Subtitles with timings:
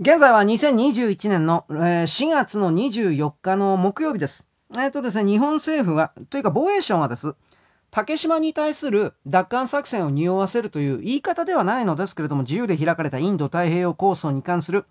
[0.00, 4.48] 現在は2021年の、えー4月の24日の木曜日です。
[4.76, 7.34] えっ、とですね、日本政府が、というか防衛省がです、
[7.90, 14.84] 竹島に対する奪還作戦を匂わせるという言い方ではないのですけれども、自由で開かれたインド太平洋構想に関する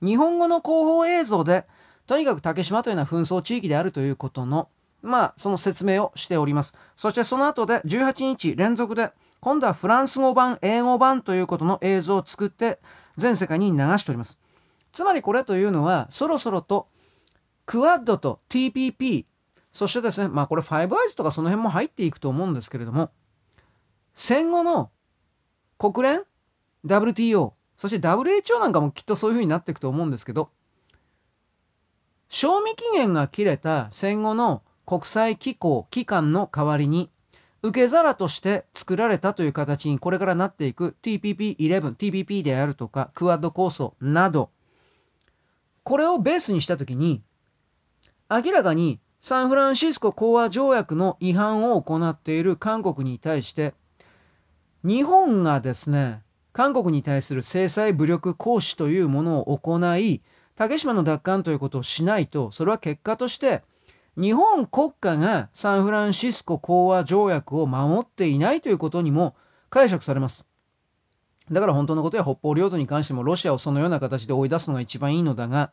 [0.00, 1.66] 日本語の広報映像で、
[2.06, 4.70] とにかく竹島というのは紛争地域であるということの、
[5.02, 6.74] まあ、その説明をしております。
[6.96, 12.78] そしてその後で18日連続で、今度はフランス語版、英語版ということの映像を作って、
[13.18, 14.38] 全世界に流しております。
[14.94, 16.86] つまりこれというのは、そろそろと、
[17.66, 19.26] クワッドと TPP、
[19.72, 23.10] そしてですね、まあこれファイブアイズとかその辺も入っていくと思うんですけれども、
[24.14, 24.90] 戦後の
[25.78, 26.22] 国連、
[26.86, 30.50] WTO、そして WHO なんかもきっとそういうふうになっていくと思うんですけど、
[32.28, 37.10] 賞味期限が切れた戦後の国際機構、機関の代わりに、
[37.62, 44.50] 受け皿として作られたという形にこれからなっていく TPP11、TPP であるとか、クワッド構想など、
[45.84, 47.22] これをベースにしたときに、
[48.30, 53.74] 明らかにサンフランシスコ講和条約の違反を行っている韓国に対して、
[54.82, 60.22] 日本がですね、韓国に対する制裁武力行使というものを行い、
[60.56, 63.62] 竹島の奪還ということをしないと、それは結果として、
[64.16, 69.34] 日本国家がサンフランシスコ講和条約を守っていないということにも
[69.68, 70.46] 解釈されます。
[71.50, 75.72] だから本当のことや北方領土に関してもロシアをそのような形で追い出すのが一番いいのだが、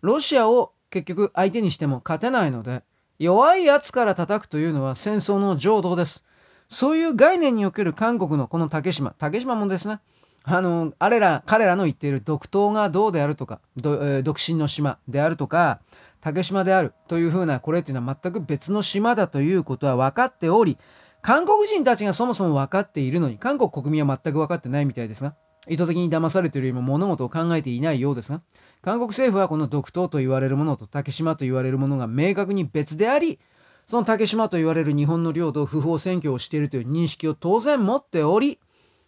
[0.00, 2.82] ロシアを結局相手にしても勝てないので、
[3.18, 6.24] 弱い奴から叩くというのは戦争の浄土です。
[6.68, 10.00] そういう概念における韓国のこの竹島、竹島もですね、
[10.44, 15.80] あの、あれら、彼らの言っている独島がどうであるとか、えー独身の島であるとか、
[16.20, 20.78] 竹島であるというふうな、これっていうのは全く別の島だということは分かっており、
[21.28, 25.34] 韓国人たちがそもそも分かっているのに、韓国国民は全く分かってないみたいですが、
[25.68, 28.40] 意図的に騙されているよりも物事を考えていないようですが、
[28.80, 33.40] 韓国政府はこの独島と言われるものと竹島と言われるものが明確に別であり、
[33.86, 38.58] その竹島と言われる日本の領土を不法占拠をしているという認識を当然持っており、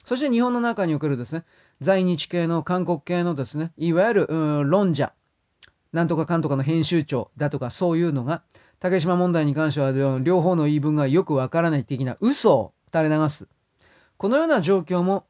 [0.05, 1.45] そして日本の中におけるですね、
[1.81, 5.15] 在日系の韓国系のですね、いわゆる、うん論者、
[5.95, 8.43] なんとかかんとかの編集長だとかそういうのが、
[8.81, 13.47] 竹島問題に関しては両方の言い分がよくわからない的な嘘を垂れ流す。
[14.17, 15.25] このような状況も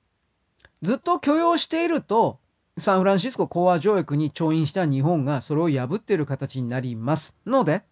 [0.83, 2.39] ずっと許容していると、
[2.79, 7.83] サンフランシスコ講和条約に調印した日本がそれを破っている形になりますので、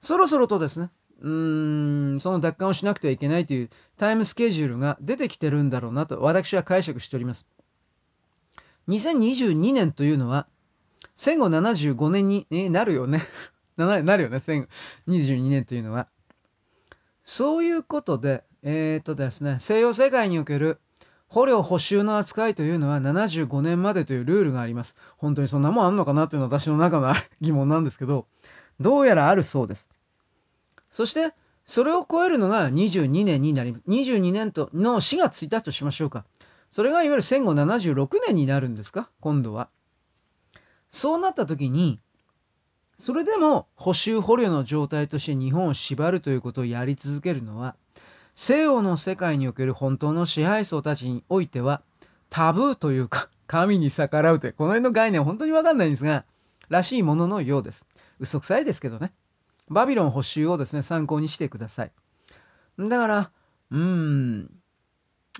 [0.00, 0.90] そろそろとですね、
[1.20, 7.48] うーん、その奪還をしなくてはいけないというタイムスケジュールが出てきてるんだろうなと私は解釈しております。
[8.88, 10.46] 2022年というのは、
[11.14, 13.22] 戦後75年に、えなるよね。
[13.86, 14.68] ななるよね、戦後
[15.08, 16.08] 22年というのは。
[17.24, 20.80] そういうことで、えーっとですね、西洋世界における
[21.28, 24.96] 捕虜補修の扱いというのは75年までというルールがあります。
[25.16, 28.26] 本当にそんなもんあんのかなというのは私の中の 疑問なんですけど、
[28.80, 29.90] どうやらあるそうです。
[30.90, 31.32] そして、
[31.64, 33.82] それを超えるのが22年になります。
[33.86, 36.24] 22年との4月1日としましょうか。
[36.70, 39.08] それがいわゆる戦後76年になるんですか？
[39.20, 39.68] 今度は。
[40.90, 42.00] そうなった時に、
[43.00, 47.74] それでも補修捕虜の状態として日本を縛るということをやり続けるのは、
[48.34, 51.80] 西洋の世界における本当の支配層たちにおいては、
[52.28, 56.26] タブーというか、神に逆らうという、この辺の概念は本当にわかんないんですが、
[56.68, 57.86] らしいもののようです。
[58.18, 59.12] 嘘くさいですけどね。
[59.70, 61.92] バビロン補修をですね、参考にしてください。
[62.78, 63.30] だから、
[63.70, 64.50] うーん、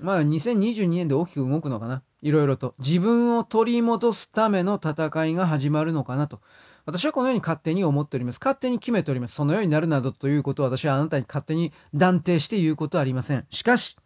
[0.00, 2.02] まあ2022年で大きく動くのかな。
[2.22, 2.74] いろいろと。
[2.78, 6.40] 自分を取り戻すための戦いが始まるのかなと。
[6.90, 8.40] 私はこのように勝手に思っております。
[8.42, 9.34] 勝手に決めております。
[9.34, 13.46] そのようになるなどということを私はあなたに勝手に断定して言うことはありません。
[13.50, 13.96] しかし、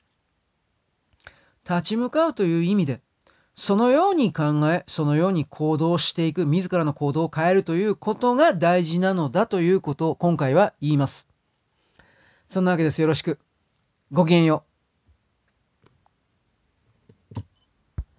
[1.68, 3.00] 立ち向かうという意味で、
[3.54, 11.26] そのように考え、そのように行動していく、自らの行動を変えるということが大事なのだということを今回は言います。
[12.48, 13.00] そんなわけです。
[13.00, 13.38] よろしく。
[14.12, 14.73] ごきげんよう。